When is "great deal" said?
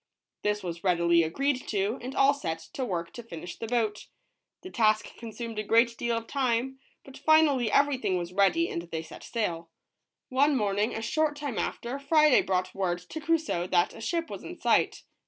5.63-6.17